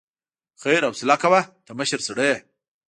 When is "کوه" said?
1.23-1.41